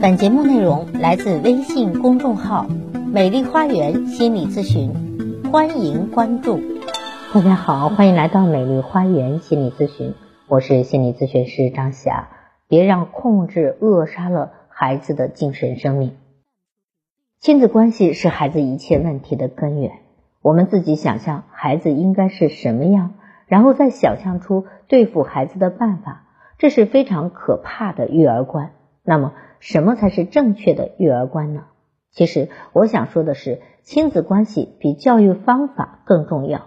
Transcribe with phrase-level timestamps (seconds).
[0.00, 2.66] 本节目内容来自微信公众号
[3.12, 4.92] “美丽花园心理咨询”，
[5.50, 6.60] 欢迎关注。
[7.34, 10.14] 大家好，欢迎来到美丽花园心理咨询，
[10.46, 12.28] 我是心理咨询师张霞。
[12.68, 16.16] 别让控制扼杀了孩子的精神生命。
[17.40, 19.90] 亲子关系是孩子一切问题的根源。
[20.42, 23.14] 我们自己想象孩子应该是什么样，
[23.46, 26.22] 然后再想象出对付孩子的办法，
[26.56, 28.70] 这是非常可怕的育儿观。
[29.08, 31.64] 那么，什么才是正确的育儿观呢？
[32.12, 36.66] 其实，我想说的是，亲子关系比教育方法更重要。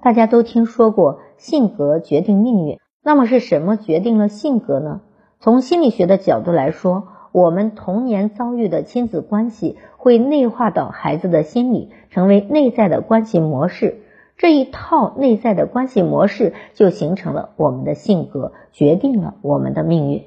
[0.00, 5.00] 大家都听说过性格决定命运，那么是什么决定了性格呢？
[5.40, 14.02] 从心理学的角度来说，我们童年遭遇的亲子关系会内化到孩子的心理，成为内在的关系模式。
[14.36, 20.22] 这一套内在的关系模式就形成了我们的性格，决定了我们的命运。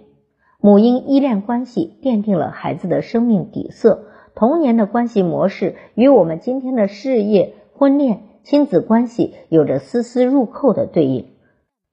[0.62, 4.04] 母婴依恋关系奠定了孩子的生命底色，
[4.35, 11.30] 童年的关系模式与我们今天的事业、婚恋、亲子关系有着丝丝入扣的对应。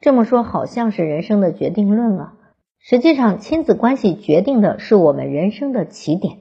[0.00, 2.33] 这么说好像是人生的决定论啊，
[2.81, 6.39] 实际上亲子关系决定的是我们人生的起点。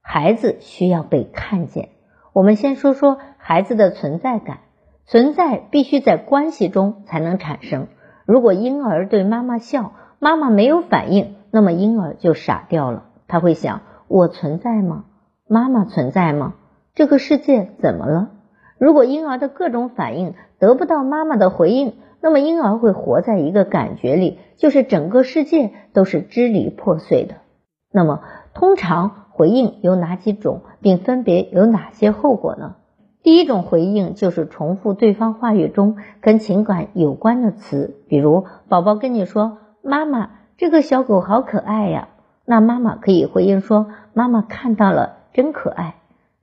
[0.00, 1.90] 孩子需要被看见，
[2.32, 4.60] 我们先说说孩子的存在感，
[5.04, 7.88] 存在必须在关系中才能产生。
[8.24, 11.34] 如果婴儿对妈妈笑，妈妈没有反应。
[11.50, 15.04] 那么婴儿就傻掉了，他会想：我存在吗？
[15.48, 16.54] 妈妈存在吗？
[16.94, 18.30] 这个世界怎么了？
[18.78, 27.36] 如果婴儿的各种反应得不到妈妈的回应，那么婴儿会活在一个感觉里，就是整个世界都是支离破碎的。
[27.92, 28.20] 那么，
[28.54, 32.76] 通常回应有哪几种，并分别有哪些后果呢？
[33.22, 42.08] 第一种回应就是重复对方话语中跟情感有关的词，比如宝宝跟你说：“妈妈。”这个小狗好可爱呀，
[42.44, 45.94] 那妈妈可以回应说：“妈妈看到了，真可爱。”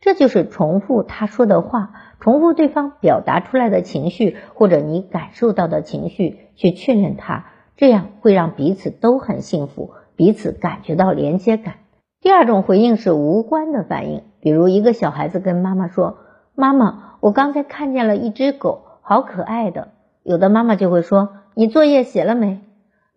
[0.02, 7.46] 这就是重复他说的话，重复对方表达出来的情绪或者你感受到的情绪，去确认它，
[7.76, 11.76] 这样会让彼此都很幸福，彼此感觉到连接感。
[12.20, 16.18] 第二种回应是无关的反应，比如一个小孩子跟妈妈说
[16.58, 19.90] ：“妈妈，我刚才看见了一只狗，好可爱的。”
[20.26, 22.62] 有的妈妈就会说：“你作业写了没？”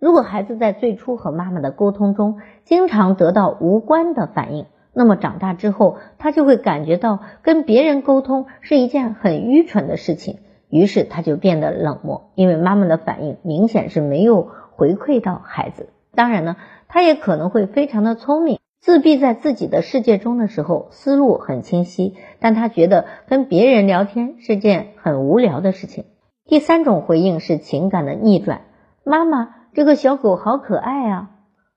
[0.00, 10.38] 如果孩子在最初和妈妈的沟通中经常得到无关的反应，那么长大之后他就会感觉到跟别人沟通是一件很愚蠢的事情，
[10.70, 15.90] 于是他就变得冷漠，因为妈妈的反应明显是没有回馈到孩子。
[16.14, 16.56] 当然呢，
[16.88, 26.06] 他也可能会非常的聪明，自闭在自己的世界中的时候思路很清晰，但他觉得跟别人聊天是件很无聊的事情。
[26.46, 28.62] 第三种回应是情感的逆转，
[29.04, 29.59] 妈妈。
[29.72, 31.30] 这个小狗好可爱啊！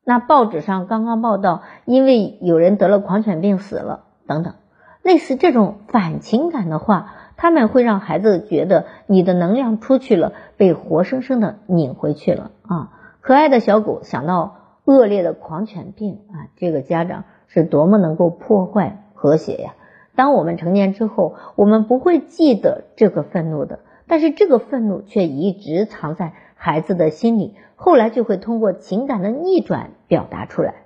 [0.03, 4.55] 那报纸上刚刚报道，因为有人得了狂犬病死了，等等，
[5.01, 12.89] 类似这种反情感的话，他们会让孩子觉得你的能量出去了，被活生生的拧回去了啊！
[13.21, 14.55] 可爱的小狗想到
[14.85, 19.75] 恶劣的狂犬病啊，这个家长是多么能够破坏和谐呀！
[20.15, 23.79] 当我们成年之后，我们不会记得这个愤怒的，
[24.13, 27.55] 但是这个愤怒却一直藏在孩子的心里。
[27.73, 30.83] 后来就会通过情感的逆转表达出来。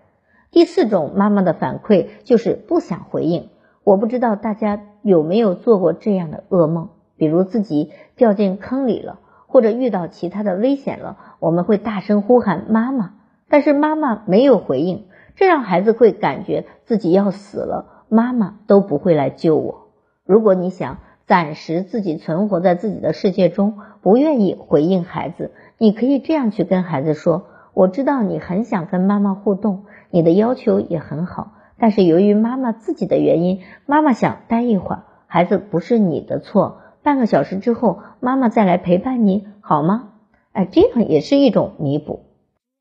[0.49, 3.49] 第四种妈妈的反馈就是不想回应。
[3.83, 6.87] 我不知道大家有没有做过这样的噩梦，
[7.17, 13.15] 比如自己掉进坑里了，或者遇到其他的危险了，我们会大声呼喊妈妈，
[13.49, 15.03] 但是妈妈没有回应，
[15.35, 19.89] 这让孩子会感觉自己要死了，妈妈都不会来救我。
[20.23, 25.51] 如果你想暂时自己存活在自己的世界中，不愿意回应孩子。
[25.77, 35.03] 你可以这样去跟孩子说：“我知道你很想跟妈妈互动，你的要求也很好，但是由于妈妈自己的原因，妈妈想待一会儿。
[35.27, 40.13] 孩子不是你的错，半个小时之后妈妈再来陪伴你好吗？
[40.53, 42.21] 哎，这样也是一种弥补。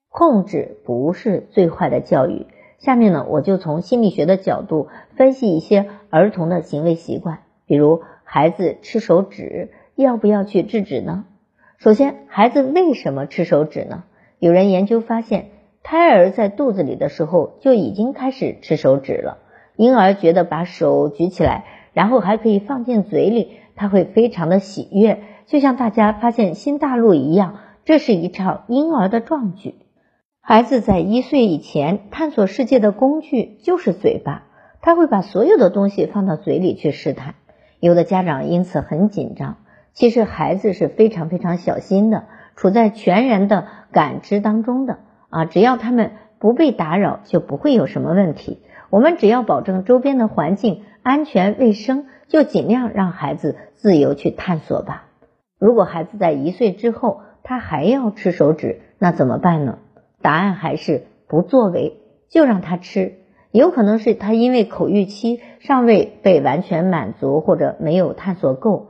[0.08, 2.46] 控制不是最坏的教育。
[2.78, 4.86] 下面呢，我就从心理学的角度
[5.16, 11.26] 分析一些儿童的行为习惯，比如孩子吃手指，要不要去制止呢？
[11.78, 14.02] 首先，孩子为什么吃手指呢？
[14.40, 15.50] 有人研究发现，
[15.84, 19.38] 胎儿在肚子里的时候就已经开始吃手指了。
[19.76, 27.60] 婴儿觉得把手举起来，然后还可以放进嘴里，他会非常的喜悦，就像大家发现新大陆一样。
[27.84, 29.76] 这是一场婴儿的壮举。
[30.40, 34.48] 孩子在一岁以前探索世界的工具就是嘴巴，
[34.82, 37.36] 他会把所有的东西放到嘴里去试探。
[37.80, 39.56] 有的家长因此很紧张。
[39.92, 42.24] 其实孩子是非常非常小心的，
[42.54, 44.98] 处在全然的感知当中的
[45.30, 48.60] 啊，只要他们不被打扰就不会有什么问题。
[48.90, 55.06] 我们只要保证周边的环境安全卫生，就尽量让孩子自由去探索吧。
[55.58, 59.78] 如果孩子在一岁之后他还要吃手指，那怎么办呢？
[60.20, 61.96] 答案还是不作为，
[62.28, 63.14] 就让他吃。
[63.56, 68.88] 有可能是他因为口欲期尚未被完全满足，或者没有探索够；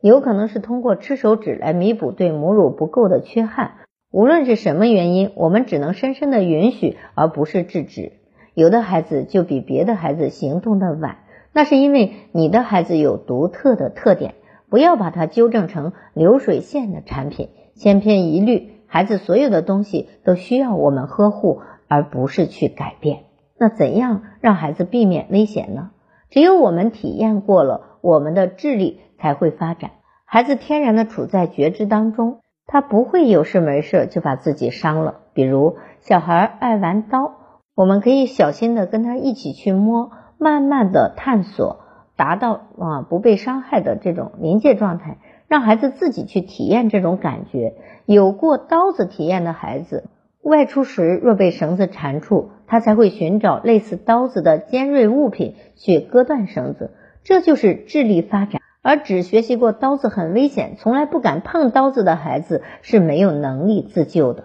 [0.00, 3.72] 有可能是通过吃手指来弥补对母乳不够的缺憾。
[4.10, 8.12] 无论是什么原因，我们只能深深的允许，而不是制止。
[8.54, 11.18] 有的孩子就比别的孩子行动的晚，
[11.52, 14.32] 那是因为你的孩子有独特的特点。
[14.70, 18.70] 不要把它纠正成流水线的产品，千篇一律。
[18.86, 23.18] 孩子所有的东西都需要我们呵护，而不是去改变。
[23.58, 25.90] 那怎样让孩子避免危险呢？
[26.30, 29.92] 只有我们体验过了，我们的智力才会发展。
[30.24, 35.20] 孩子天然的处在觉知当中，他不会有事没事就把自己伤了。
[35.32, 37.32] 比如小孩爱玩刀，
[37.74, 41.80] 我们可以小心的跟他一起去摸，慢慢的探索。
[42.16, 45.18] 达到啊不被伤害的这种临界状态，
[45.48, 47.74] 让孩子自己去体验这种感觉。
[48.06, 50.08] 有过刀子体验的孩子，
[50.48, 56.92] 外出时若被绳子缠住，他才会寻找类似刀子的尖锐物品去割断绳子。
[57.24, 58.60] 这就是智力发展。
[58.82, 64.44] 而只学习过刀子很危险，从来不敢碰刀子的孩子是没有能力自救的。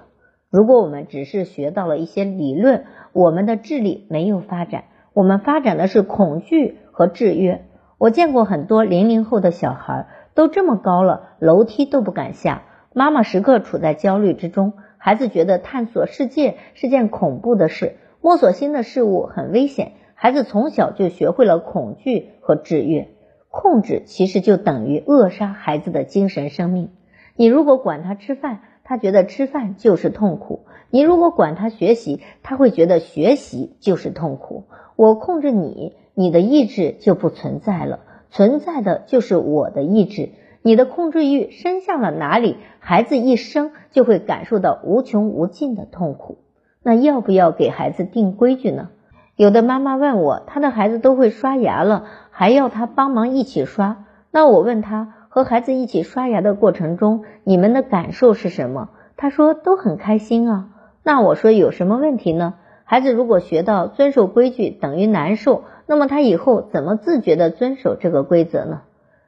[0.50, 6.78] 如果我们只是学到了一些理论，我们的智力没有发展，我们发展的是恐惧。
[6.94, 7.66] 和制约，
[7.98, 12.64] 我见过很多零零后的小孩都这么高了，楼梯都不敢下。
[12.94, 19.94] 妈妈时刻处在焦虑之中，孩子觉得探索世界是件恐怖的事，摸索新的事物很危险。
[20.14, 23.08] 孩子从小就学会了恐惧和制约，
[23.50, 26.92] 控制其实就等于扼杀孩子的精神生命。
[27.36, 34.66] 你如果管他吃饭，他觉得吃饭就是痛苦；你如果管他学习，他会觉得学习就是痛苦。
[34.96, 35.96] 我控制你。
[36.14, 40.30] 你的意志就不存在了，存在的就是我的意志。
[40.64, 46.38] 你的控制欲伸向了哪里，孩子一生就会感受到无穷无尽的痛苦。
[46.84, 48.90] 那要不要给孩子定规矩呢？
[49.36, 54.06] 有的妈妈问我，她的孩子都会刷牙了，还要他帮忙一起刷。
[54.30, 58.90] 那我问他，和孩子一起刷牙的过程中，你们的感受是什么？
[59.18, 60.70] 他说都很开心啊。
[61.04, 62.54] 那我说有什么问题呢？
[62.84, 65.64] 孩子如果学到遵守规矩等于难受。
[65.88, 68.82] 那么他以后怎么自觉的遵守这个规则呢？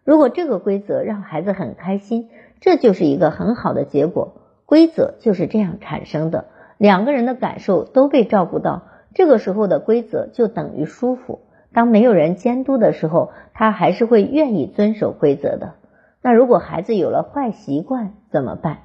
[0.03, 2.29] 如果这个规则让孩子很开心，
[2.59, 4.35] 这就是一个很好的结果。
[4.65, 6.45] 规则就是这样产生的，
[6.77, 8.83] 两个人的感受都被照顾到，
[9.13, 11.41] 这个时候的规则就等于舒服。
[11.73, 15.75] 当没有人监督的时候，他还是会愿意遵守规则的。
[16.21, 18.79] 那如果孩子有了坏习惯怎么办？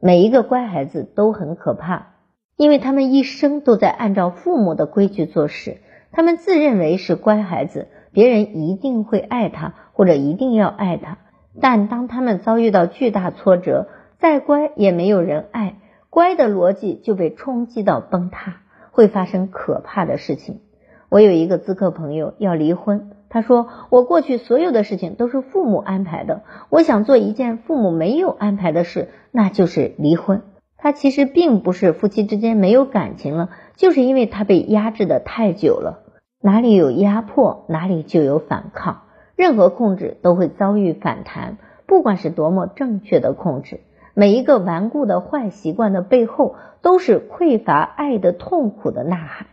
[0.00, 2.14] 每一个乖孩子都很可怕，
[2.56, 5.78] 因为他们一生都在按照父母的规矩做事。
[6.12, 11.18] 他们自认为是乖孩子，别人一定会爱他，或者一定要爱他。
[11.60, 15.76] 但当他们遭遇到巨大挫折，再乖也没有人爱，
[16.08, 20.60] 乖的逻辑就被冲击到崩塌，会发生可怕的事情。
[21.08, 30.42] 我有一个咨客朋友要离婚，他说：“我过去所有的事情都是父母安排的，我想做一件父母没有安排的事，那就是离婚。”
[30.78, 33.50] 他其实并不是夫妻之间没有感情了。
[33.76, 36.04] 就是因为他被压制的太久了，
[36.42, 39.02] 哪里有压迫，哪里就有反抗。
[39.36, 43.80] 任何控制都会遭遇反弹，不管是多么正确的控制，
[44.14, 49.48] 每一个顽固的坏习惯的背后，都是匮乏爱的痛苦的呐喊。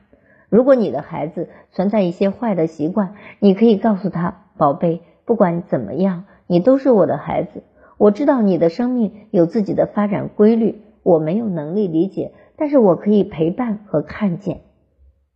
[0.48, 7.64] 如果你的孩子存在一些坏的习惯，你可以告诉他：“宝贝，不管怎么样，你都是我的孩子。
[7.98, 14.62] 我知道你的生命有自己的发展规律，我没有能力理解。”但是我可以陪伴和看见，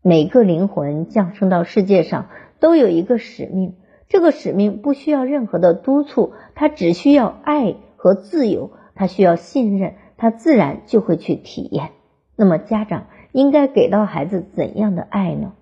[0.03, 2.29] 每个灵魂降生到世界上
[2.59, 3.75] 都有一个使命，
[4.09, 11.89] 这个使命不需要任何的督促，他只需要爱和自由，他需要信任，他自然就会去体验。
[12.35, 15.53] 那么家长应该给到孩子怎样的爱呢？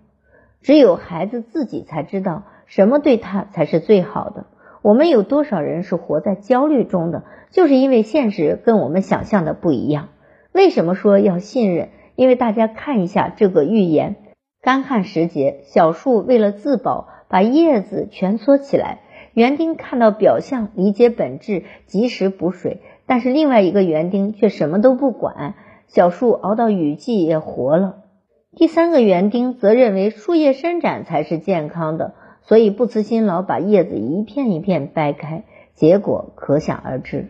[0.62, 4.46] 只有孩子自己才知道什么对他才是最好的。
[4.82, 7.26] 我们有多少人是活在焦虑中的？
[7.52, 10.08] 就是因为现实跟我们想象的不一样。
[10.54, 11.90] 为什么说要信任？
[12.16, 14.16] 因为大家看一下这个寓言：
[14.62, 19.00] 干旱时节，小树为了自保，把叶子蜷缩起来。
[19.34, 22.82] 园丁看到表象，理解本质，及时补水。
[23.06, 25.56] 但是另外一个园丁却什么都不管，
[25.88, 28.04] 小树熬到雨季也活了。
[28.56, 37.30] 第三个园丁则认为树叶伸展才是健康的，所以不辞辛劳把叶子一片一片掰开，结果可想而知。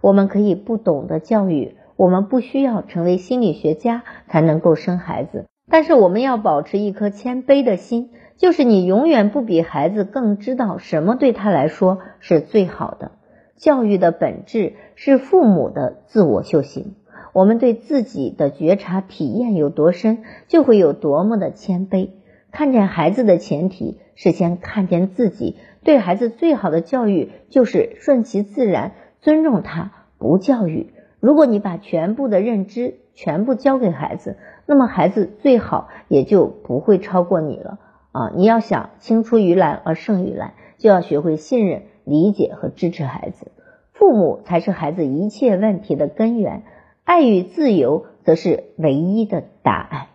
[0.00, 1.76] 我们可以不懂得教育。
[1.96, 5.46] 我们不需要成为心理学家才能够生孩子。
[5.70, 13.12] 但是我们要保持一颗谦卑的心，就是你永远不比孩子更知道什么对他来说是最好的。
[13.56, 16.94] 教育的本质是父母的自我修行。
[17.32, 22.10] 我们对自己的觉察体验有多深，就会有多么的谦卑。
[22.52, 25.56] 看见孩子的前提是先看见自己。
[25.82, 30.93] 对孩子最好的教育就是顺其自然，尊重他，不教育。
[31.24, 37.78] 如果你把全部的认知全部交给孩子，那么孩子最好也就不会超过你了
[38.12, 38.30] 啊！
[38.36, 43.52] 你要想青出于蓝而胜于蓝，就要学会信任、理解和支持孩子。
[43.94, 46.62] 父母才是孩子一切问题的根源。
[47.04, 50.08] 爱与自由则是唯一的答案。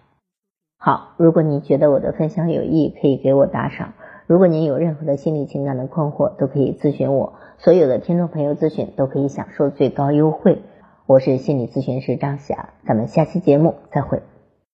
[0.78, 3.94] 好，如果你觉得我的分享有益，可以给我打赏。
[4.28, 7.34] 如果您有任何的心理情感的困惑，都可以咨询我。
[7.58, 10.62] 所有的听众朋友咨询都可以享受最高优惠。
[11.10, 14.22] 我是心理咨询师张霞，咱们下期节目再会。